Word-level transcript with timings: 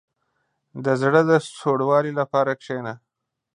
•د 0.85 0.87
زړه 1.01 1.21
د 1.29 1.31
سوړوالي 1.59 2.11
لپاره 2.19 2.51
کښېنه. 2.59 2.93